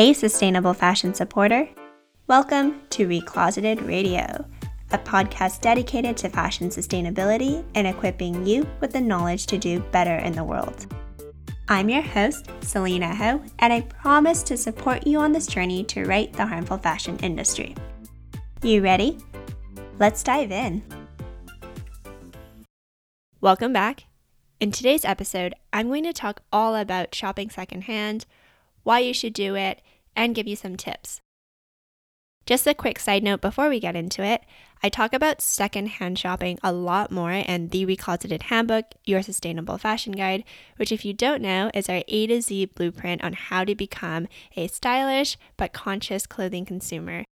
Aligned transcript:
Hey, 0.00 0.14
sustainable 0.14 0.72
fashion 0.72 1.12
supporter. 1.12 1.68
Welcome 2.26 2.80
to 2.88 3.06
Recloseted 3.06 3.86
Radio, 3.86 4.46
a 4.92 4.96
podcast 4.96 5.60
dedicated 5.60 6.16
to 6.16 6.30
fashion 6.30 6.70
sustainability 6.70 7.62
and 7.74 7.86
equipping 7.86 8.46
you 8.46 8.66
with 8.80 8.94
the 8.94 9.00
knowledge 9.02 9.44
to 9.48 9.58
do 9.58 9.80
better 9.92 10.16
in 10.16 10.32
the 10.32 10.42
world. 10.42 10.86
I'm 11.68 11.90
your 11.90 12.00
host, 12.00 12.48
Selena 12.62 13.14
Ho, 13.14 13.42
and 13.58 13.74
I 13.74 13.82
promise 13.82 14.42
to 14.44 14.56
support 14.56 15.06
you 15.06 15.18
on 15.18 15.32
this 15.32 15.46
journey 15.46 15.84
to 15.84 16.06
right 16.06 16.32
the 16.32 16.46
harmful 16.46 16.78
fashion 16.78 17.18
industry. 17.18 17.76
You 18.62 18.80
ready? 18.80 19.18
Let's 19.98 20.22
dive 20.22 20.50
in. 20.50 20.82
Welcome 23.42 23.74
back. 23.74 24.04
In 24.60 24.72
today's 24.72 25.04
episode, 25.04 25.52
I'm 25.74 25.88
going 25.88 26.04
to 26.04 26.14
talk 26.14 26.40
all 26.50 26.74
about 26.74 27.14
shopping 27.14 27.50
secondhand, 27.50 28.24
why 28.82 29.00
you 29.00 29.12
should 29.12 29.34
do 29.34 29.56
it, 29.56 29.82
and 30.14 30.34
give 30.34 30.46
you 30.46 30.56
some 30.56 30.76
tips. 30.76 31.20
Just 32.46 32.66
a 32.66 32.74
quick 32.74 32.98
side 32.98 33.22
note 33.22 33.40
before 33.40 33.68
we 33.68 33.80
get 33.80 33.94
into 33.96 34.22
it 34.24 34.42
I 34.82 34.88
talk 34.88 35.12
about 35.12 35.42
secondhand 35.42 36.18
shopping 36.18 36.58
a 36.62 36.72
lot 36.72 37.10
more 37.10 37.32
in 37.32 37.68
the 37.68 37.84
Recloseted 37.84 38.44
Handbook, 38.44 38.86
Your 39.04 39.20
Sustainable 39.20 39.76
Fashion 39.76 40.12
Guide, 40.12 40.42
which, 40.76 40.90
if 40.90 41.04
you 41.04 41.12
don't 41.12 41.42
know, 41.42 41.70
is 41.74 41.90
our 41.90 42.02
A 42.08 42.26
to 42.28 42.40
Z 42.40 42.64
blueprint 42.74 43.22
on 43.22 43.34
how 43.34 43.64
to 43.64 43.74
become 43.74 44.26
a 44.56 44.68
stylish 44.68 45.36
but 45.58 45.74
conscious 45.74 46.26
clothing 46.26 46.64
consumer. 46.64 47.24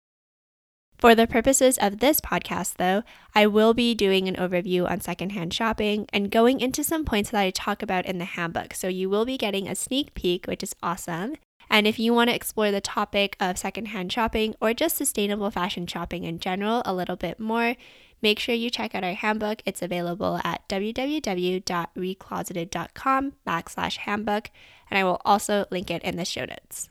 For 0.99 1.15
the 1.15 1.27
purposes 1.27 1.79
of 1.79 2.01
this 2.01 2.21
podcast, 2.21 2.75
though, 2.77 3.03
I 3.35 3.47
will 3.47 3.73
be 3.73 3.95
doing 3.95 4.29
an 4.29 4.37
overview 4.37 4.91
on 4.91 5.01
secondhand 5.01 5.55
shopping 5.55 6.07
and 6.13 6.31
going 6.31 6.61
into 6.61 6.85
some 6.85 7.07
points 7.07 7.31
that 7.31 7.41
I 7.41 7.51
talk 7.51 7.83
about 7.83 8.05
in 8.05 8.19
the 8.19 8.27
handbook. 8.27 8.75
So 8.75 8.89
you 8.89 9.09
will 9.09 9.25
be 9.25 9.39
getting 9.39 9.69
a 9.69 9.75
sneak 9.75 10.13
peek, 10.13 10.47
which 10.47 10.63
is 10.63 10.75
awesome. 10.83 11.37
And 11.71 11.87
if 11.87 11.99
you 11.99 12.15
want 12.15 12.31
to 12.31 12.37
explore 12.37 12.71
the 12.71 12.81
topic 12.81 13.37
of 13.41 13.59
secondhand 13.59 14.13
shopping 14.13 14.55
or 14.61 14.75
just 14.75 14.97
sustainable 14.97 15.51
fashion 15.51 15.87
shopping 15.87 16.25
in 16.25 16.39
general 16.39 16.83
a 16.85 16.95
little 16.95 17.17
bit 17.17 17.39
more, 17.39 17.77
make 18.23 18.39
sure 18.39 18.55
you 18.55 18.71
check 18.71 18.95
out 18.95 19.05
our 19.05 19.15
handbook. 19.15 19.63
It's 19.67 19.83
available 19.83 20.41
at 20.45 20.67
www.recloseted.com 20.69 23.33
backslash 23.47 23.97
handbook, 23.99 24.51
and 24.91 24.99
I 24.99 25.05
will 25.05 25.21
also 25.25 25.67
link 25.71 25.91
it 25.91 26.03
in 26.03 26.17
the 26.17 26.25
show 26.25 26.45
notes. 26.45 26.89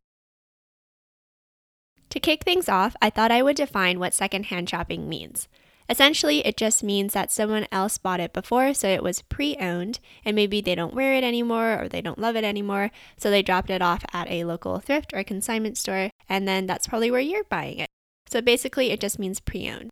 To 2.11 2.19
kick 2.19 2.43
things 2.43 2.69
off, 2.69 2.95
I 3.01 3.09
thought 3.09 3.31
I 3.31 3.41
would 3.41 3.57
define 3.57 3.99
what 3.99 4.13
secondhand 4.13 4.69
shopping 4.69 5.09
means. 5.09 5.47
Essentially, 5.89 6.45
it 6.45 6.57
just 6.57 6.83
means 6.83 7.13
that 7.13 7.31
someone 7.31 7.65
else 7.71 7.97
bought 7.97 8.19
it 8.19 8.33
before, 8.33 8.73
so 8.73 8.87
it 8.87 9.03
was 9.03 9.21
pre 9.21 9.55
owned, 9.57 9.99
and 10.25 10.35
maybe 10.35 10.59
they 10.59 10.75
don't 10.75 10.93
wear 10.93 11.13
it 11.13 11.23
anymore 11.23 11.81
or 11.81 11.87
they 11.87 12.01
don't 12.01 12.19
love 12.19 12.35
it 12.35 12.43
anymore, 12.43 12.91
so 13.15 13.29
they 13.29 13.41
dropped 13.41 13.69
it 13.69 13.81
off 13.81 14.03
at 14.11 14.29
a 14.29 14.43
local 14.43 14.79
thrift 14.79 15.13
or 15.13 15.23
consignment 15.23 15.77
store, 15.77 16.09
and 16.27 16.47
then 16.47 16.65
that's 16.65 16.87
probably 16.87 17.09
where 17.09 17.21
you're 17.21 17.45
buying 17.45 17.79
it. 17.79 17.89
So 18.29 18.41
basically, 18.41 18.91
it 18.91 18.99
just 18.99 19.17
means 19.17 19.39
pre 19.39 19.69
owned. 19.69 19.89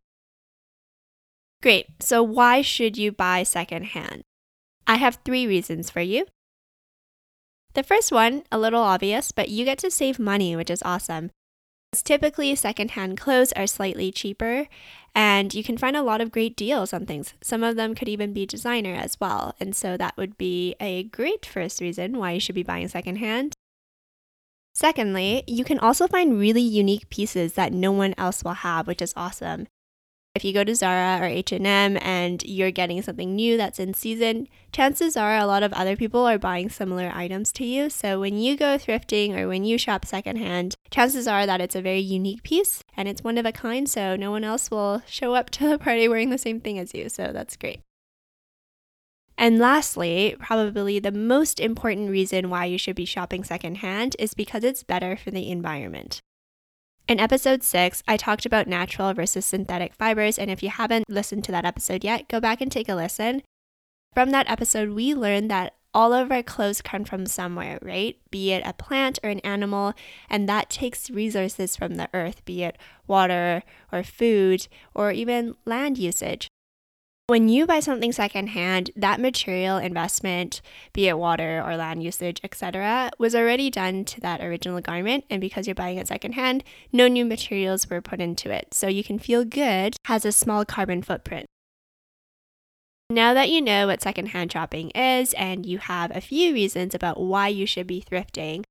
Great, 1.61 1.87
so 1.99 2.21
why 2.21 2.61
should 2.61 2.97
you 2.97 3.11
buy 3.11 3.43
secondhand? 3.43 4.21
I 4.85 4.95
have 4.95 5.19
three 5.23 5.47
reasons 5.47 5.89
for 5.89 6.01
you. 6.01 6.25
The 7.73 7.83
first 7.83 8.11
one, 8.11 8.43
a 8.51 8.59
little 8.59 8.83
obvious, 8.83 9.31
but 9.31 9.49
you 9.49 9.65
get 9.65 9.77
to 9.79 9.89
save 9.89 10.19
money, 10.19 10.55
which 10.55 10.69
is 10.69 10.83
awesome. 10.83 11.31
Typically, 11.93 12.55
secondhand 12.55 13.17
clothes 13.19 13.53
are 13.53 13.67
slightly 13.67 14.11
cheaper, 14.11 14.67
and 15.13 15.53
you 15.53 15.63
can 15.63 15.77
find 15.77 15.95
a 15.95 16.03
lot 16.03 16.21
of 16.21 16.31
great 16.31 16.55
deals 16.55 16.91
on 16.91 17.05
things. 17.05 17.33
Some 17.41 17.63
of 17.63 17.77
them 17.77 17.95
could 17.95 18.09
even 18.09 18.33
be 18.33 18.45
designer 18.45 18.93
as 18.93 19.17
well, 19.19 19.55
and 19.59 19.75
so 19.75 19.95
that 19.97 20.17
would 20.17 20.37
be 20.37 20.75
a 20.79 21.03
great 21.03 21.45
first 21.45 21.79
reason 21.79 22.17
why 22.17 22.33
you 22.33 22.39
should 22.39 22.55
be 22.55 22.63
buying 22.63 22.89
secondhand. 22.89 23.53
Secondly, 24.73 25.43
you 25.47 25.63
can 25.63 25.79
also 25.79 26.05
find 26.05 26.37
really 26.37 26.61
unique 26.61 27.09
pieces 27.09 27.53
that 27.53 27.71
no 27.71 27.93
one 27.93 28.13
else 28.17 28.43
will 28.43 28.55
have, 28.55 28.87
which 28.87 29.01
is 29.01 29.13
awesome. 29.15 29.67
If 30.35 30.43
you 30.43 30.51
go 30.51 30.65
to 30.65 30.75
Zara 30.75 31.23
or 31.23 31.27
H&M 31.29 31.65
and 31.65 32.43
you're 32.43 32.69
getting 32.69 33.01
something 33.01 33.33
new 33.35 33.55
that's 33.55 33.79
in 33.79 33.93
season, 33.93 34.49
chances 34.73 35.15
are 35.15 35.37
a 35.37 35.45
lot 35.45 35.63
of 35.63 35.71
other 35.71 35.95
people 35.95 36.25
are 36.25 36.37
buying 36.37 36.67
similar 36.69 37.09
items 37.15 37.53
to 37.53 37.63
you. 37.63 37.89
So 37.89 38.19
when 38.19 38.37
you 38.37 38.57
go 38.57 38.77
thrifting 38.77 39.37
or 39.37 39.47
when 39.47 39.63
you 39.63 39.77
shop 39.77 40.03
secondhand, 40.03 40.75
chances 40.91 41.25
are 41.25 41.45
that 41.45 41.61
it's 41.61 41.75
a 41.75 41.81
very 41.81 42.01
unique 42.01 42.43
piece 42.43 42.83
and 42.97 43.07
it's 43.07 43.23
one 43.23 43.37
of 43.37 43.45
a 43.45 43.53
kind, 43.53 43.89
so 43.89 44.17
no 44.17 44.29
one 44.29 44.43
else 44.43 44.69
will 44.69 45.01
show 45.07 45.35
up 45.35 45.49
to 45.51 45.69
the 45.69 45.79
party 45.79 46.09
wearing 46.09 46.31
the 46.31 46.37
same 46.37 46.59
thing 46.59 46.77
as 46.77 46.93
you. 46.93 47.07
So 47.07 47.31
that's 47.31 47.55
great. 47.55 47.79
And 49.37 49.57
lastly, 49.57 50.35
probably 50.37 50.99
the 50.99 51.13
most 51.13 51.61
important 51.61 52.09
reason 52.09 52.49
why 52.49 52.65
you 52.65 52.77
should 52.77 52.95
be 52.97 53.05
shopping 53.05 53.45
secondhand 53.45 54.17
is 54.19 54.33
because 54.33 54.65
it's 54.65 54.83
better 54.83 55.15
for 55.15 55.31
the 55.31 55.49
environment. 55.49 56.19
In 57.07 57.19
episode 57.19 57.61
six, 57.61 58.01
I 58.07 58.17
talked 58.17 58.47
about 58.47 58.67
natural 58.67 59.13
versus 59.13 59.45
synthetic 59.45 59.93
fibers, 59.93 60.39
and 60.39 60.49
if 60.49 60.63
you 60.63 60.69
haven't 60.69 61.07
listened 61.07 61.43
to 61.43 61.51
that 61.51 61.63
episode 61.63 62.03
yet, 62.03 62.27
go 62.27 62.39
back 62.39 62.61
and 62.61 62.71
take 62.71 62.89
a 62.89 62.95
listen. 62.95 63.43
From 64.15 64.31
that 64.31 64.49
episode, 64.49 64.89
we 64.89 65.13
learned 65.13 65.51
that 65.51 65.75
all 65.93 66.13
of 66.13 66.31
our 66.31 66.41
clothes 66.41 66.81
come 66.81 67.03
from 67.05 67.27
somewhere, 67.27 67.77
right? 67.83 68.17
Be 68.31 68.53
it 68.53 68.63
a 68.65 68.73
plant 68.73 69.19
or 69.23 69.29
an 69.29 69.39
animal, 69.41 69.93
and 70.31 70.49
that 70.49 70.71
takes 70.71 71.11
resources 71.11 71.75
from 71.75 71.95
the 71.95 72.09
earth, 72.11 72.43
be 72.43 72.63
it 72.63 72.75
water 73.05 73.61
or 73.91 74.01
food 74.01 74.67
or 74.95 75.11
even 75.11 75.53
land 75.63 75.99
usage. 75.99 76.47
When 77.27 77.49
you 77.49 77.65
buy 77.65 77.79
something 77.79 78.11
secondhand, 78.11 78.91
that 78.95 79.19
material 79.19 79.77
investment, 79.77 80.61
be 80.93 81.07
it 81.07 81.17
water 81.17 81.59
or 81.65 81.75
land 81.75 82.03
usage, 82.03 82.39
etc., 82.43 83.09
was 83.17 83.33
already 83.33 83.71
done 83.71 84.05
to 84.05 84.21
that 84.21 84.41
original 84.41 84.79
garment. 84.79 85.25
And 85.27 85.41
because 85.41 85.65
you're 85.65 85.73
buying 85.73 85.97
it 85.97 86.07
secondhand, 86.07 86.63
no 86.93 87.07
new 87.07 87.25
materials 87.25 87.89
were 87.89 87.99
put 87.99 88.21
into 88.21 88.51
it. 88.51 88.75
So 88.75 88.87
you 88.87 89.03
can 89.03 89.17
feel 89.17 89.43
good, 89.43 89.95
has 90.05 90.23
a 90.23 90.31
small 90.31 90.65
carbon 90.65 91.01
footprint. 91.01 91.47
Now 93.09 93.33
that 93.33 93.49
you 93.49 93.59
know 93.59 93.87
what 93.87 94.03
secondhand 94.03 94.51
shopping 94.51 94.91
is 94.91 95.33
and 95.33 95.65
you 95.65 95.79
have 95.79 96.15
a 96.15 96.21
few 96.21 96.53
reasons 96.53 96.93
about 96.93 97.19
why 97.19 97.47
you 97.47 97.65
should 97.65 97.87
be 97.87 98.05
thrifting, 98.07 98.63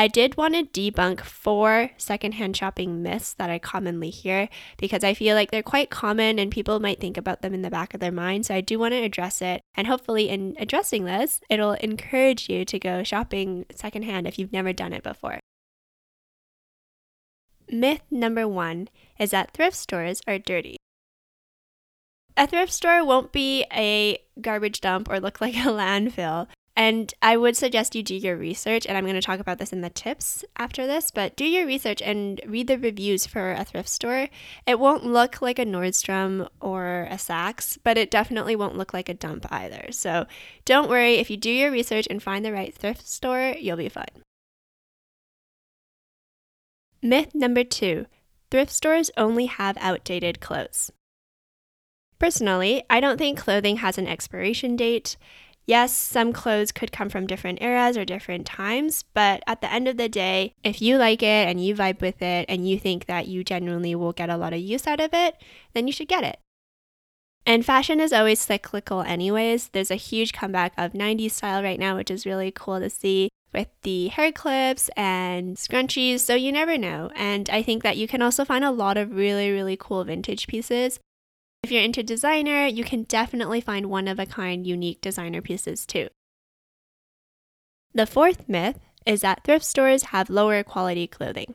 I 0.00 0.08
did 0.08 0.38
want 0.38 0.54
to 0.54 0.62
debunk 0.62 1.20
four 1.20 1.90
secondhand 1.98 2.56
shopping 2.56 3.02
myths 3.02 3.34
that 3.34 3.50
I 3.50 3.58
commonly 3.58 4.08
hear 4.08 4.48
because 4.78 5.04
I 5.04 5.12
feel 5.12 5.34
like 5.34 5.50
they're 5.50 5.62
quite 5.62 5.90
common 5.90 6.38
and 6.38 6.50
people 6.50 6.80
might 6.80 6.98
think 6.98 7.18
about 7.18 7.42
them 7.42 7.52
in 7.52 7.60
the 7.60 7.68
back 7.68 7.92
of 7.92 8.00
their 8.00 8.10
mind. 8.10 8.46
So 8.46 8.54
I 8.54 8.62
do 8.62 8.78
want 8.78 8.92
to 8.92 9.02
address 9.02 9.42
it. 9.42 9.60
And 9.74 9.86
hopefully, 9.86 10.30
in 10.30 10.56
addressing 10.58 11.04
this, 11.04 11.42
it'll 11.50 11.74
encourage 11.74 12.48
you 12.48 12.64
to 12.64 12.78
go 12.78 13.02
shopping 13.02 13.66
secondhand 13.74 14.26
if 14.26 14.38
you've 14.38 14.54
never 14.54 14.72
done 14.72 14.94
it 14.94 15.02
before. 15.02 15.38
Myth 17.68 18.00
number 18.10 18.48
one 18.48 18.88
is 19.18 19.32
that 19.32 19.52
thrift 19.52 19.76
stores 19.76 20.22
are 20.26 20.38
dirty. 20.38 20.78
A 22.38 22.46
thrift 22.46 22.72
store 22.72 23.04
won't 23.04 23.32
be 23.32 23.66
a 23.70 24.16
garbage 24.40 24.80
dump 24.80 25.10
or 25.10 25.20
look 25.20 25.42
like 25.42 25.56
a 25.56 25.58
landfill. 25.68 26.46
And 26.80 27.12
I 27.20 27.36
would 27.36 27.58
suggest 27.58 27.94
you 27.94 28.02
do 28.02 28.14
your 28.14 28.38
research, 28.38 28.86
and 28.86 28.96
I'm 28.96 29.04
going 29.04 29.14
to 29.14 29.20
talk 29.20 29.38
about 29.38 29.58
this 29.58 29.70
in 29.70 29.82
the 29.82 29.90
tips 29.90 30.46
after 30.56 30.86
this, 30.86 31.10
but 31.10 31.36
do 31.36 31.44
your 31.44 31.66
research 31.66 32.00
and 32.00 32.40
read 32.46 32.68
the 32.68 32.78
reviews 32.78 33.26
for 33.26 33.52
a 33.52 33.66
thrift 33.66 33.90
store. 33.90 34.28
It 34.66 34.80
won't 34.80 35.04
look 35.04 35.42
like 35.42 35.58
a 35.58 35.66
Nordstrom 35.66 36.48
or 36.58 37.06
a 37.10 37.16
Saks, 37.16 37.76
but 37.84 37.98
it 37.98 38.10
definitely 38.10 38.56
won't 38.56 38.78
look 38.78 38.94
like 38.94 39.10
a 39.10 39.14
dump 39.14 39.44
either. 39.52 39.88
So 39.90 40.24
don't 40.64 40.88
worry, 40.88 41.16
if 41.16 41.28
you 41.28 41.36
do 41.36 41.50
your 41.50 41.70
research 41.70 42.06
and 42.08 42.22
find 42.22 42.46
the 42.46 42.50
right 42.50 42.74
thrift 42.74 43.06
store, 43.06 43.54
you'll 43.60 43.76
be 43.76 43.90
fine. 43.90 44.24
Myth 47.02 47.34
number 47.34 47.62
two 47.62 48.06
thrift 48.50 48.72
stores 48.72 49.10
only 49.18 49.44
have 49.44 49.76
outdated 49.82 50.40
clothes. 50.40 50.90
Personally, 52.18 52.84
I 52.88 53.00
don't 53.00 53.18
think 53.18 53.38
clothing 53.38 53.78
has 53.78 53.98
an 53.98 54.06
expiration 54.06 54.76
date. 54.76 55.18
Yes, 55.70 55.92
some 55.92 56.32
clothes 56.32 56.72
could 56.72 56.90
come 56.90 57.08
from 57.10 57.28
different 57.28 57.62
eras 57.62 57.96
or 57.96 58.04
different 58.04 58.44
times, 58.44 59.04
but 59.14 59.40
at 59.46 59.60
the 59.60 59.72
end 59.72 59.86
of 59.86 59.98
the 59.98 60.08
day, 60.08 60.52
if 60.64 60.82
you 60.82 60.98
like 60.98 61.22
it 61.22 61.46
and 61.46 61.64
you 61.64 61.76
vibe 61.76 62.00
with 62.00 62.20
it 62.20 62.46
and 62.48 62.68
you 62.68 62.76
think 62.76 63.06
that 63.06 63.28
you 63.28 63.44
genuinely 63.44 63.94
will 63.94 64.10
get 64.10 64.30
a 64.30 64.36
lot 64.36 64.52
of 64.52 64.58
use 64.58 64.88
out 64.88 64.98
of 64.98 65.14
it, 65.14 65.36
then 65.72 65.86
you 65.86 65.92
should 65.92 66.08
get 66.08 66.24
it. 66.24 66.40
And 67.46 67.64
fashion 67.64 68.00
is 68.00 68.12
always 68.12 68.40
cyclical, 68.40 69.02
anyways. 69.02 69.68
There's 69.68 69.92
a 69.92 69.94
huge 69.94 70.32
comeback 70.32 70.72
of 70.76 70.92
90s 70.92 71.30
style 71.30 71.62
right 71.62 71.78
now, 71.78 71.94
which 71.94 72.10
is 72.10 72.26
really 72.26 72.50
cool 72.50 72.80
to 72.80 72.90
see 72.90 73.28
with 73.54 73.68
the 73.82 74.08
hair 74.08 74.32
clips 74.32 74.90
and 74.96 75.56
scrunchies, 75.56 76.18
so 76.18 76.34
you 76.34 76.50
never 76.50 76.78
know. 76.78 77.12
And 77.14 77.48
I 77.48 77.62
think 77.62 77.84
that 77.84 77.96
you 77.96 78.08
can 78.08 78.22
also 78.22 78.44
find 78.44 78.64
a 78.64 78.72
lot 78.72 78.96
of 78.96 79.14
really, 79.14 79.52
really 79.52 79.76
cool 79.76 80.02
vintage 80.02 80.48
pieces 80.48 80.98
if 81.70 81.74
you're 81.74 81.84
into 81.84 82.02
designer, 82.02 82.66
you 82.66 82.82
can 82.82 83.04
definitely 83.04 83.60
find 83.60 83.86
one 83.86 84.08
of 84.08 84.18
a 84.18 84.26
kind, 84.26 84.66
unique 84.66 85.00
designer 85.00 85.40
pieces 85.40 85.86
too. 85.86 86.08
The 87.94 88.06
fourth 88.06 88.48
myth 88.48 88.80
is 89.06 89.20
that 89.20 89.44
thrift 89.44 89.64
stores 89.64 90.04
have 90.04 90.28
lower 90.28 90.64
quality 90.64 91.06
clothing. 91.06 91.54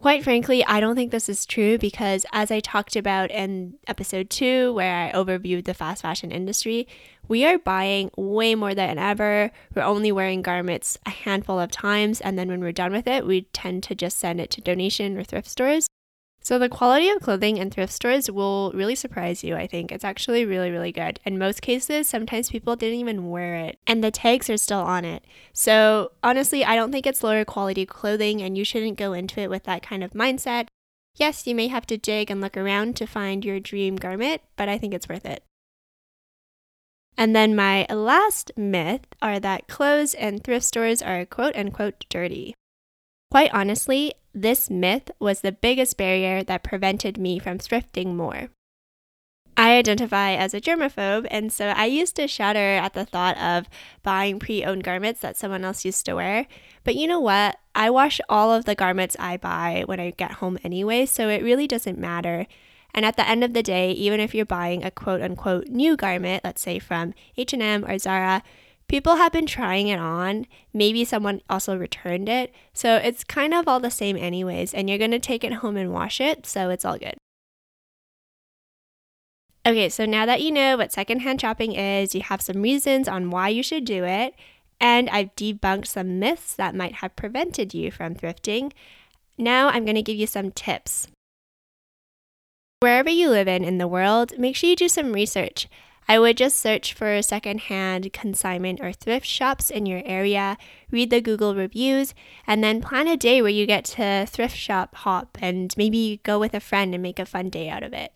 Quite 0.00 0.22
frankly, 0.22 0.64
I 0.64 0.78
don't 0.78 0.94
think 0.94 1.10
this 1.10 1.28
is 1.28 1.46
true 1.46 1.78
because, 1.78 2.24
as 2.32 2.52
I 2.52 2.60
talked 2.60 2.94
about 2.94 3.32
in 3.32 3.74
episode 3.88 4.30
two, 4.30 4.72
where 4.72 5.08
I 5.08 5.12
overviewed 5.12 5.64
the 5.64 5.74
fast 5.74 6.02
fashion 6.02 6.30
industry, 6.30 6.86
we 7.26 7.44
are 7.44 7.58
buying 7.58 8.12
way 8.16 8.54
more 8.54 8.74
than 8.74 8.98
ever. 8.98 9.50
We're 9.74 9.82
only 9.82 10.12
wearing 10.12 10.42
garments 10.42 10.96
a 11.06 11.10
handful 11.10 11.58
of 11.58 11.72
times, 11.72 12.20
and 12.20 12.38
then 12.38 12.48
when 12.48 12.60
we're 12.60 12.70
done 12.70 12.92
with 12.92 13.08
it, 13.08 13.26
we 13.26 13.42
tend 13.52 13.82
to 13.84 13.96
just 13.96 14.18
send 14.18 14.40
it 14.40 14.50
to 14.52 14.60
donation 14.60 15.18
or 15.18 15.24
thrift 15.24 15.48
stores. 15.48 15.88
So, 16.44 16.58
the 16.58 16.68
quality 16.68 17.08
of 17.08 17.22
clothing 17.22 17.56
in 17.56 17.70
thrift 17.70 17.94
stores 17.94 18.30
will 18.30 18.70
really 18.72 18.94
surprise 18.94 19.42
you, 19.42 19.56
I 19.56 19.66
think. 19.66 19.90
It's 19.90 20.04
actually 20.04 20.44
really, 20.44 20.70
really 20.70 20.92
good. 20.92 21.18
In 21.24 21.38
most 21.38 21.62
cases, 21.62 22.06
sometimes 22.06 22.50
people 22.50 22.76
didn't 22.76 22.98
even 22.98 23.30
wear 23.30 23.54
it, 23.54 23.78
and 23.86 24.04
the 24.04 24.10
tags 24.10 24.50
are 24.50 24.58
still 24.58 24.80
on 24.80 25.06
it. 25.06 25.24
So, 25.54 26.12
honestly, 26.22 26.62
I 26.62 26.76
don't 26.76 26.92
think 26.92 27.06
it's 27.06 27.24
lower 27.24 27.46
quality 27.46 27.86
clothing, 27.86 28.42
and 28.42 28.58
you 28.58 28.64
shouldn't 28.64 28.98
go 28.98 29.14
into 29.14 29.40
it 29.40 29.48
with 29.48 29.64
that 29.64 29.82
kind 29.82 30.04
of 30.04 30.12
mindset. 30.12 30.66
Yes, 31.16 31.46
you 31.46 31.54
may 31.54 31.68
have 31.68 31.86
to 31.86 31.96
dig 31.96 32.30
and 32.30 32.42
look 32.42 32.58
around 32.58 32.96
to 32.96 33.06
find 33.06 33.42
your 33.42 33.58
dream 33.58 33.96
garment, 33.96 34.42
but 34.54 34.68
I 34.68 34.76
think 34.76 34.92
it's 34.92 35.08
worth 35.08 35.24
it. 35.24 35.44
And 37.16 37.34
then 37.34 37.56
my 37.56 37.86
last 37.88 38.52
myth 38.54 39.06
are 39.22 39.40
that 39.40 39.66
clothes 39.66 40.12
and 40.12 40.44
thrift 40.44 40.66
stores 40.66 41.00
are 41.00 41.24
quote 41.24 41.56
unquote 41.56 42.04
dirty. 42.10 42.54
Quite 43.34 43.52
honestly, 43.52 44.14
this 44.32 44.70
myth 44.70 45.10
was 45.18 45.40
the 45.40 45.50
biggest 45.50 45.96
barrier 45.96 46.44
that 46.44 46.62
prevented 46.62 47.18
me 47.18 47.40
from 47.40 47.58
thrifting 47.58 48.14
more. 48.14 48.50
I 49.56 49.76
identify 49.76 50.34
as 50.34 50.54
a 50.54 50.60
germaphobe, 50.60 51.26
and 51.32 51.52
so 51.52 51.70
I 51.70 51.86
used 51.86 52.14
to 52.14 52.28
shudder 52.28 52.60
at 52.60 52.92
the 52.92 53.04
thought 53.04 53.36
of 53.38 53.68
buying 54.04 54.38
pre 54.38 54.62
owned 54.62 54.84
garments 54.84 55.20
that 55.22 55.36
someone 55.36 55.64
else 55.64 55.84
used 55.84 56.06
to 56.06 56.14
wear. 56.14 56.46
But 56.84 56.94
you 56.94 57.08
know 57.08 57.18
what? 57.18 57.56
I 57.74 57.90
wash 57.90 58.20
all 58.28 58.52
of 58.52 58.66
the 58.66 58.76
garments 58.76 59.16
I 59.18 59.36
buy 59.36 59.82
when 59.86 59.98
I 59.98 60.12
get 60.12 60.34
home 60.34 60.56
anyway, 60.62 61.04
so 61.04 61.28
it 61.28 61.42
really 61.42 61.66
doesn't 61.66 61.98
matter. 61.98 62.46
And 62.94 63.04
at 63.04 63.16
the 63.16 63.28
end 63.28 63.42
of 63.42 63.52
the 63.52 63.64
day, 63.64 63.90
even 63.90 64.20
if 64.20 64.32
you're 64.32 64.46
buying 64.46 64.84
a 64.84 64.92
quote 64.92 65.22
unquote 65.22 65.66
new 65.66 65.96
garment, 65.96 66.44
let's 66.44 66.62
say 66.62 66.78
from 66.78 67.14
H&M 67.36 67.84
or 67.84 67.98
Zara, 67.98 68.44
people 68.88 69.16
have 69.16 69.32
been 69.32 69.46
trying 69.46 69.88
it 69.88 69.98
on. 69.98 70.46
Maybe 70.72 71.04
someone 71.04 71.40
also 71.48 71.76
returned 71.76 72.28
it. 72.28 72.54
So 72.72 72.96
it's 72.96 73.24
kind 73.24 73.54
of 73.54 73.66
all 73.66 73.80
the 73.80 73.90
same, 73.90 74.16
anyways. 74.16 74.74
And 74.74 74.88
you're 74.88 74.98
going 74.98 75.10
to 75.10 75.18
take 75.18 75.44
it 75.44 75.54
home 75.54 75.76
and 75.76 75.92
wash 75.92 76.20
it. 76.20 76.46
So 76.46 76.70
it's 76.70 76.84
all 76.84 76.98
good. 76.98 77.14
Okay, 79.66 79.88
so 79.88 80.04
now 80.04 80.26
that 80.26 80.42
you 80.42 80.52
know 80.52 80.76
what 80.76 80.92
secondhand 80.92 81.40
shopping 81.40 81.74
is, 81.74 82.14
you 82.14 82.20
have 82.20 82.42
some 82.42 82.60
reasons 82.60 83.08
on 83.08 83.30
why 83.30 83.48
you 83.48 83.62
should 83.62 83.86
do 83.86 84.04
it. 84.04 84.34
And 84.78 85.08
I've 85.08 85.34
debunked 85.36 85.86
some 85.86 86.18
myths 86.18 86.54
that 86.54 86.74
might 86.74 86.96
have 86.96 87.16
prevented 87.16 87.72
you 87.72 87.90
from 87.90 88.14
thrifting. 88.14 88.72
Now 89.38 89.68
I'm 89.68 89.84
going 89.84 89.94
to 89.94 90.02
give 90.02 90.16
you 90.18 90.26
some 90.26 90.50
tips. 90.50 91.08
Wherever 92.80 93.08
you 93.08 93.30
live 93.30 93.48
in 93.48 93.64
in 93.64 93.78
the 93.78 93.88
world, 93.88 94.38
make 94.38 94.54
sure 94.56 94.68
you 94.68 94.76
do 94.76 94.88
some 94.88 95.14
research. 95.14 95.68
I 96.06 96.18
would 96.18 96.36
just 96.36 96.58
search 96.58 96.92
for 96.92 97.20
secondhand 97.22 98.12
consignment 98.12 98.80
or 98.80 98.92
thrift 98.92 99.26
shops 99.26 99.70
in 99.70 99.86
your 99.86 100.02
area, 100.04 100.58
read 100.90 101.10
the 101.10 101.20
Google 101.20 101.54
reviews, 101.54 102.14
and 102.46 102.62
then 102.62 102.82
plan 102.82 103.08
a 103.08 103.16
day 103.16 103.40
where 103.40 103.50
you 103.50 103.66
get 103.66 103.84
to 103.86 104.26
thrift 104.28 104.56
shop 104.56 104.94
hop 104.96 105.38
and 105.40 105.74
maybe 105.78 106.20
go 106.22 106.38
with 106.38 106.52
a 106.52 106.60
friend 106.60 106.92
and 106.94 107.02
make 107.02 107.18
a 107.18 107.24
fun 107.24 107.48
day 107.48 107.70
out 107.70 107.82
of 107.82 107.94
it. 107.94 108.12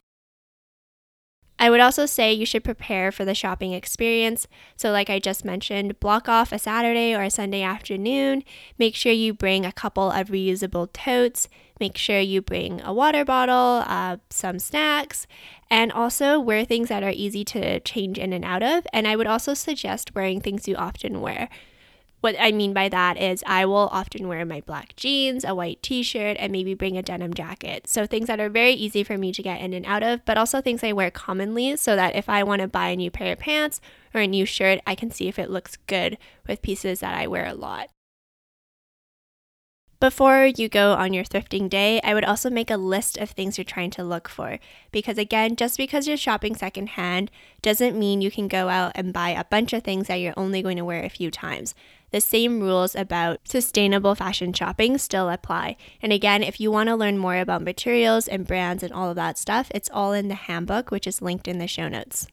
I 1.61 1.71
would 1.71 1.81
also 1.81 2.07
say 2.07 2.33
you 2.33 2.47
should 2.47 2.63
prepare 2.63 3.11
for 3.11 3.25
the 3.25 3.35
shopping 3.35 3.73
experience. 3.73 4.47
So, 4.77 4.93
like 4.93 5.11
I 5.11 5.19
just 5.19 5.45
mentioned, 5.45 5.99
block 5.99 6.29
off 6.29 6.53
a 6.53 6.59
Saturday 6.59 7.15
or 7.15 7.23
a 7.23 7.31
Sunday 7.31 7.63
afternoon. 7.63 8.45
Make 8.79 8.95
sure 8.95 9.11
you 9.11 9.35
bring 9.35 9.67
a 9.67 9.73
couple 9.73 10.13
of 10.13 10.29
reusable 10.29 10.93
totes. 10.93 11.49
Make 11.81 11.97
sure 11.97 12.21
you 12.21 12.43
bring 12.43 12.81
a 12.81 12.93
water 12.93 13.25
bottle, 13.25 13.85
uh, 13.87 14.17
some 14.31 14.59
snacks, 14.59 15.27
and 15.71 15.93
also 15.93 16.41
wear 16.41 16.65
things 16.65 16.89
that 16.89 17.03
are 17.03 17.13
easy 17.15 17.45
to 17.47 17.81
change 17.81 18.19
in 18.19 18.33
and 18.33 18.45
out 18.45 18.63
of. 18.63 18.87
And 18.93 19.07
I 19.07 19.17
would 19.17 19.27
also 19.27 19.55
suggest 19.55 20.15
wearing 20.15 20.41
things 20.41 20.67
you 20.67 20.77
often 20.77 21.21
wear. 21.21 21.49
What 22.21 22.35
I 22.41 22.51
mean 22.51 22.73
by 22.73 22.89
that 22.89 23.17
is, 23.17 23.45
I 23.47 23.65
will 23.65 23.89
often 23.93 24.27
wear 24.27 24.45
my 24.45 24.61
black 24.63 24.97
jeans, 24.97 25.45
a 25.45 25.55
white 25.55 25.81
t 25.85 26.03
shirt, 26.03 26.37
and 26.41 26.51
maybe 26.51 26.75
bring 26.75 26.97
a 26.97 27.03
denim 27.03 27.33
jacket. 27.33 27.87
So, 27.87 28.07
things 28.07 28.27
that 28.27 28.41
are 28.41 28.49
very 28.49 28.73
easy 28.73 29.05
for 29.05 29.17
me 29.17 29.31
to 29.33 29.43
get 29.43 29.61
in 29.61 29.73
and 29.73 29.87
out 29.87 30.03
of, 30.03 30.25
but 30.25 30.37
also 30.37 30.61
things 30.61 30.83
I 30.83 30.93
wear 30.93 31.13
commonly 31.13 31.77
so 31.77 31.95
that 31.95 32.17
if 32.17 32.29
I 32.29 32.43
want 32.43 32.61
to 32.63 32.67
buy 32.67 32.89
a 32.89 32.97
new 32.97 33.13
pair 33.13 33.35
of 33.35 33.39
pants 33.39 33.81
or 34.13 34.21
a 34.21 34.27
new 34.27 34.45
shirt, 34.45 34.81
I 34.85 34.97
can 34.97 35.13
see 35.13 35.29
if 35.29 35.39
it 35.39 35.49
looks 35.49 35.77
good 35.87 36.19
with 36.49 36.61
pieces 36.61 36.99
that 37.01 37.17
I 37.17 37.29
wear 37.29 37.47
a 37.47 37.55
lot. 37.55 37.89
Before 40.01 40.47
you 40.47 40.69
go 40.69 40.93
on 40.93 41.13
your 41.13 41.25
thrifting 41.25 41.69
day, 41.69 42.01
I 42.05 42.15
would 42.15 42.25
also 42.25 42.51
make 42.51 42.71
a 42.71 42.77
list 42.77 43.19
of 43.19 43.31
things 43.31 43.59
you're 43.59 43.65
trying 43.65 43.91
to 43.91 44.05
look 44.05 44.29
for. 44.29 44.61
Because 44.93 45.19
again, 45.19 45.57
just 45.57 45.77
because 45.77 46.07
you're 46.07 46.17
shopping 46.17 46.55
secondhand 46.55 47.33
doesn't 47.63 47.99
mean 47.99 48.21
you 48.21 48.31
can 48.31 48.47
go 48.47 48.69
out 48.69 48.93
and 48.95 49.13
buy 49.13 49.31
a 49.31 49.45
bunch 49.45 49.73
of 49.73 49.83
things 49.83 50.07
that 50.07 50.17
you're 50.17 50.35
only 50.37 50.63
going 50.63 50.77
to 50.77 50.85
wear 50.85 51.03
a 51.03 51.09
few 51.09 51.33
times 51.33 51.75
the 52.11 52.21
same 52.21 52.61
rules 52.61 52.95
about 52.95 53.47
sustainable 53.47 54.15
fashion 54.15 54.53
shopping 54.53 54.99
still 54.99 55.29
apply. 55.29 55.77
And 56.01 56.13
again, 56.13 56.43
if 56.43 56.61
you 56.61 56.71
want 56.71 56.89
to 56.89 56.97
learn 56.97 57.19
more 57.19 57.37
about 57.37 57.63
materials 57.63 58.29
and 58.29 58.47
brands 58.47 58.83
and 58.83 58.93
all 58.93 59.11
of 59.11 59.17
that 59.17 59.39
stuff, 59.39 59.71
it's 59.75 59.91
all 59.93 60.13
in 60.13 60.29
the 60.29 60.35
handbook, 60.35 60.91
which 60.91 61.07
is 61.07 61.23
linked 61.23 61.49
in 61.49 61.59
the 61.59 61.69
show 61.69 61.89
notes. 61.89 62.27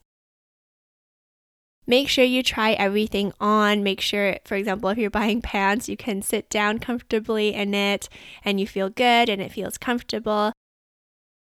Make 1.86 2.08
sure 2.08 2.24
you 2.24 2.42
try 2.42 2.72
everything 2.72 3.32
on. 3.40 3.82
Make 3.82 4.00
sure, 4.00 4.38
for 4.44 4.56
example, 4.56 4.88
if 4.90 4.98
you're 4.98 5.10
buying 5.10 5.40
pants, 5.40 5.88
you 5.88 5.96
can 5.96 6.20
sit 6.20 6.50
down 6.50 6.80
comfortably 6.80 7.54
in 7.54 7.74
it 7.74 8.08
and 8.44 8.58
you 8.58 8.66
feel 8.66 8.90
good 8.90 9.28
and 9.28 9.40
it 9.40 9.52
feels 9.52 9.78
comfortable. 9.78 10.52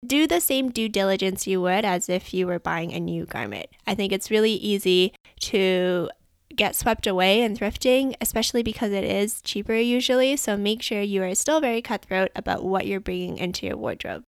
Do 0.06 0.26
the 0.26 0.40
same 0.40 0.70
due 0.70 0.90
diligence 0.90 1.46
you 1.46 1.62
would 1.62 1.86
as 1.86 2.10
if 2.10 2.34
you 2.34 2.46
were 2.46 2.58
buying 2.58 2.92
a 2.92 3.00
new 3.00 3.24
garment. 3.24 3.66
I 3.86 3.94
think 3.94 4.12
it's 4.12 4.30
really 4.30 4.52
easy 4.52 5.14
to 5.40 6.10
get 6.54 6.76
swept 6.76 7.06
away 7.06 7.40
in 7.40 7.56
thrifting, 7.56 8.14
especially 8.20 8.62
because 8.62 8.92
it 8.92 9.04
is 9.04 9.40
cheaper 9.40 9.74
usually. 9.74 10.36
So 10.36 10.58
make 10.58 10.82
sure 10.82 11.00
you 11.00 11.22
are 11.22 11.34
still 11.34 11.60
very 11.60 11.80
cutthroat 11.80 12.30
about 12.36 12.62
what 12.62 12.86
you're 12.86 13.00
bringing 13.00 13.38
into 13.38 13.66
your 13.66 13.78
wardrobe. 13.78 14.24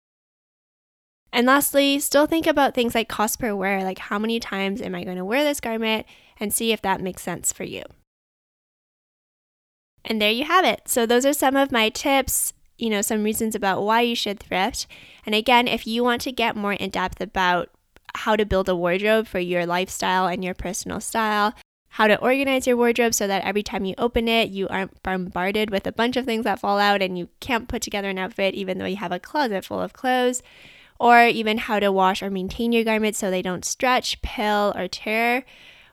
And 1.32 1.46
lastly, 1.46 1.98
still 2.00 2.26
think 2.26 2.46
about 2.46 2.74
things 2.74 2.94
like 2.94 3.08
cost 3.08 3.38
per 3.38 3.54
wear, 3.54 3.84
like 3.84 3.98
how 3.98 4.18
many 4.18 4.40
times 4.40 4.82
am 4.82 4.94
I 4.94 5.04
going 5.04 5.16
to 5.16 5.24
wear 5.24 5.44
this 5.44 5.60
garment, 5.60 6.06
and 6.38 6.52
see 6.52 6.72
if 6.72 6.82
that 6.82 7.00
makes 7.00 7.22
sense 7.22 7.52
for 7.52 7.64
you. 7.64 7.84
And 10.04 10.20
there 10.20 10.30
you 10.30 10.44
have 10.44 10.64
it. 10.64 10.88
So, 10.88 11.06
those 11.06 11.26
are 11.26 11.32
some 11.32 11.56
of 11.56 11.70
my 11.70 11.88
tips, 11.90 12.52
you 12.78 12.90
know, 12.90 13.02
some 13.02 13.22
reasons 13.22 13.54
about 13.54 13.82
why 13.82 14.00
you 14.00 14.14
should 14.14 14.40
thrift. 14.40 14.86
And 15.24 15.34
again, 15.34 15.68
if 15.68 15.86
you 15.86 16.02
want 16.02 16.22
to 16.22 16.32
get 16.32 16.56
more 16.56 16.72
in 16.72 16.90
depth 16.90 17.20
about 17.20 17.68
how 18.14 18.34
to 18.34 18.46
build 18.46 18.68
a 18.68 18.74
wardrobe 18.74 19.26
for 19.26 19.38
your 19.38 19.66
lifestyle 19.66 20.26
and 20.26 20.44
your 20.44 20.54
personal 20.54 21.00
style, 21.00 21.54
how 21.90 22.06
to 22.06 22.18
organize 22.20 22.66
your 22.66 22.76
wardrobe 22.76 23.14
so 23.14 23.26
that 23.26 23.44
every 23.44 23.62
time 23.62 23.84
you 23.84 23.94
open 23.98 24.28
it, 24.28 24.48
you 24.48 24.68
aren't 24.68 25.02
bombarded 25.02 25.70
with 25.70 25.86
a 25.86 25.92
bunch 25.92 26.16
of 26.16 26.24
things 26.24 26.44
that 26.44 26.60
fall 26.60 26.78
out 26.78 27.02
and 27.02 27.18
you 27.18 27.28
can't 27.40 27.68
put 27.68 27.82
together 27.82 28.08
an 28.08 28.18
outfit 28.18 28.54
even 28.54 28.78
though 28.78 28.86
you 28.86 28.96
have 28.96 29.12
a 29.12 29.18
closet 29.18 29.64
full 29.64 29.80
of 29.80 29.92
clothes, 29.92 30.42
or 31.00 31.24
even 31.24 31.56
how 31.56 31.80
to 31.80 31.90
wash 31.90 32.22
or 32.22 32.30
maintain 32.30 32.70
your 32.70 32.84
garments 32.84 33.18
so 33.18 33.30
they 33.30 33.40
don't 33.40 33.64
stretch, 33.64 34.20
pill, 34.20 34.74
or 34.76 34.86
tear. 34.86 35.44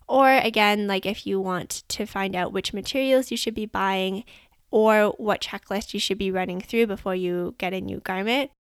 Or 0.08 0.30
again, 0.30 0.86
like 0.86 1.06
if 1.06 1.26
you 1.26 1.40
want 1.40 1.84
to 1.88 2.06
find 2.06 2.36
out 2.36 2.52
which 2.52 2.74
materials 2.74 3.32
you 3.32 3.38
should 3.38 3.56
be 3.56 3.66
buying 3.66 4.26
or 4.70 5.14
what 5.18 5.42
checklist 5.42 5.94
you 5.94 6.00
should 6.00 6.18
be 6.18 6.30
running 6.30 6.60
through 6.60 6.88
before 6.88 7.16
you 7.16 7.56
get 7.58 7.74
a 7.74 7.80
new 7.80 8.02
garment 8.02 8.52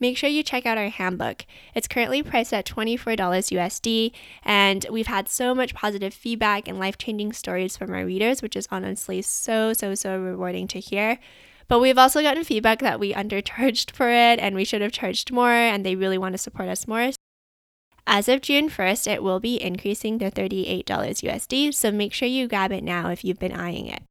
make 0.00 0.16
sure 0.16 0.28
you 0.28 0.42
check 0.42 0.66
out 0.66 0.78
our 0.78 0.88
handbook. 0.88 1.46
It's 1.74 1.88
currently 1.88 2.22
priced 2.22 2.52
at 2.52 2.66
$24 2.66 3.16
USD, 3.16 4.12
and 4.44 4.86
we've 4.90 5.06
had 5.06 5.28
so 5.28 5.54
much 5.54 5.74
positive 5.74 6.12
feedback 6.12 6.68
and 6.68 6.78
life 6.78 6.98
changing 6.98 7.32
stories 7.32 7.76
from 7.76 7.92
our 7.92 8.04
readers, 8.04 8.42
which 8.42 8.56
is 8.56 8.68
honestly 8.70 9.22
so, 9.22 9.72
so, 9.72 9.94
so 9.94 10.18
rewarding 10.18 10.68
to 10.68 10.80
hear. 10.80 11.18
But 11.68 11.80
we've 11.80 11.98
also 11.98 12.22
gotten 12.22 12.44
feedback 12.44 12.78
that 12.80 13.00
we 13.00 13.12
undercharged 13.12 13.90
for 13.90 14.08
it 14.08 14.38
and 14.38 14.54
we 14.54 14.64
should 14.64 14.82
have 14.82 14.92
charged 14.92 15.32
more, 15.32 15.50
and 15.50 15.84
they 15.84 15.96
really 15.96 16.18
want 16.18 16.34
to 16.34 16.38
support 16.38 16.68
us 16.68 16.86
more. 16.86 17.10
As 18.06 18.28
of 18.28 18.40
June 18.40 18.70
1st, 18.70 19.12
it 19.12 19.22
will 19.22 19.40
be 19.40 19.60
increasing 19.60 20.18
to 20.20 20.30
$38 20.30 20.84
USD, 20.84 21.74
so 21.74 21.90
make 21.90 22.12
sure 22.12 22.28
you 22.28 22.46
grab 22.46 22.70
it 22.70 22.84
now 22.84 23.08
if 23.08 23.24
you've 23.24 23.40
been 23.40 23.52
eyeing 23.52 23.88
it. 23.88 24.02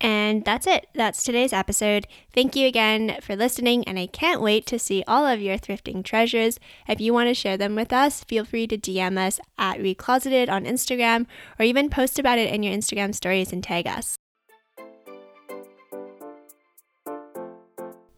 And 0.00 0.42
that's 0.46 0.66
it. 0.66 0.86
That's 0.94 1.22
today's 1.22 1.52
episode. 1.52 2.06
Thank 2.32 2.56
you 2.56 2.66
again 2.66 3.18
for 3.20 3.36
listening, 3.36 3.86
and 3.86 3.98
I 3.98 4.06
can't 4.06 4.40
wait 4.40 4.64
to 4.66 4.78
see 4.78 5.04
all 5.06 5.26
of 5.26 5.42
your 5.42 5.58
thrifting 5.58 6.02
treasures. 6.02 6.58
If 6.88 7.02
you 7.02 7.12
want 7.12 7.28
to 7.28 7.34
share 7.34 7.58
them 7.58 7.74
with 7.74 7.92
us, 7.92 8.24
feel 8.24 8.46
free 8.46 8.66
to 8.68 8.78
DM 8.78 9.18
us 9.18 9.38
at 9.58 9.78
Recloseted 9.78 10.48
on 10.48 10.64
Instagram 10.64 11.26
or 11.58 11.66
even 11.66 11.90
post 11.90 12.18
about 12.18 12.38
it 12.38 12.50
in 12.50 12.62
your 12.62 12.74
Instagram 12.74 13.14
stories 13.14 13.52
and 13.52 13.62
tag 13.62 13.86
us. 13.86 14.16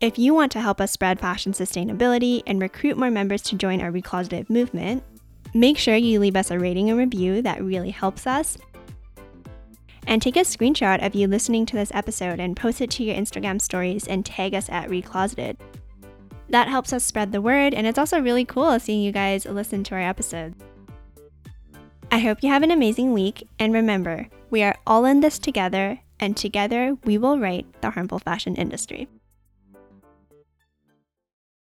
If 0.02 0.18
you 0.18 0.34
want 0.34 0.50
to 0.50 0.60
help 0.60 0.80
us 0.80 0.90
spread 0.90 1.20
fashion 1.20 1.52
sustainability 1.52 2.42
and 2.44 2.60
recruit 2.60 2.98
more 2.98 3.08
members 3.08 3.40
to 3.42 3.56
join 3.56 3.80
our 3.80 3.92
Recloseted 3.92 4.50
movement, 4.50 5.04
make 5.54 5.78
sure 5.78 5.94
you 5.94 6.18
leave 6.18 6.34
us 6.34 6.50
a 6.50 6.58
rating 6.58 6.90
and 6.90 6.98
review 6.98 7.40
that 7.42 7.62
really 7.62 7.90
helps 7.90 8.26
us 8.26 8.58
And 10.08 10.20
take 10.20 10.34
a 10.34 10.40
screenshot 10.40 11.06
of 11.06 11.14
you 11.14 11.28
listening 11.28 11.66
to 11.66 11.76
this 11.76 11.92
episode 11.94 12.40
and 12.40 12.56
post 12.56 12.80
it 12.80 12.90
to 12.90 13.04
your 13.04 13.14
Instagram 13.14 13.62
stories 13.62 14.08
and 14.08 14.26
tag 14.26 14.54
us 14.54 14.68
at 14.68 14.88
Recloseted. 14.88 15.56
That 16.48 16.66
helps 16.66 16.92
us 16.92 17.04
spread 17.04 17.30
the 17.30 17.40
word, 17.40 17.72
and 17.72 17.86
it's 17.86 17.98
also 17.98 18.20
really 18.20 18.44
cool 18.44 18.80
seeing 18.80 19.02
you 19.02 19.12
guys 19.12 19.46
listen 19.46 19.84
to 19.84 19.94
our 19.94 20.00
episodes. 20.00 20.56
I 22.10 22.18
hope 22.18 22.42
you 22.42 22.48
have 22.48 22.64
an 22.64 22.72
amazing 22.72 23.12
week, 23.12 23.46
and 23.60 23.72
remember, 23.72 24.26
we 24.50 24.64
are 24.64 24.74
all 24.84 25.04
in 25.04 25.20
this 25.20 25.38
together, 25.38 26.00
and 26.18 26.36
together 26.36 26.98
we 27.04 27.16
will 27.16 27.38
right 27.38 27.64
the 27.80 27.90
harmful 27.90 28.18
fashion 28.18 28.56
industry. 28.56 29.06